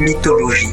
[0.00, 0.72] Mythologie.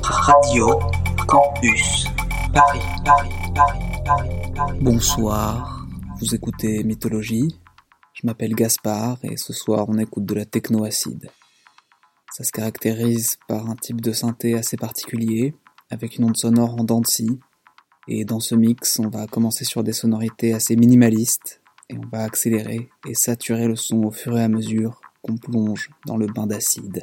[0.00, 0.78] Radio
[1.26, 2.06] Campus.
[2.52, 4.78] Paris, Paris, Paris, Paris, Paris.
[4.80, 5.84] Bonsoir,
[6.20, 7.58] vous écoutez Mythologie.
[8.12, 11.32] Je m'appelle Gaspard et ce soir on écoute de la techno-acide.
[12.30, 15.56] Ça se caractérise par un type de synthé assez particulier,
[15.90, 17.02] avec une onde sonore en dents.
[18.06, 21.60] Et dans ce mix, on va commencer sur des sonorités assez minimalistes,
[21.90, 25.90] et on va accélérer et saturer le son au fur et à mesure qu'on plonge
[26.06, 27.02] dans le bain d'acide.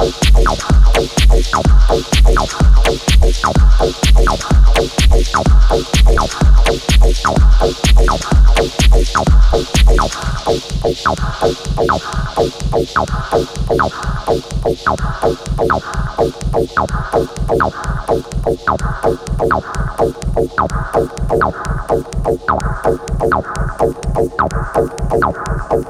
[0.00, 0.19] out.
[25.72, 25.89] Oh.